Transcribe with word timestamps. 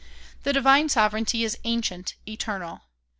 The 0.41 0.51
divine 0.51 0.89
sovereignty 0.89 1.43
is 1.43 1.59
ancient, 1.63 2.15
eternal. 2.27 2.81